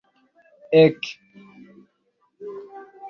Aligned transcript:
ek 0.79 1.01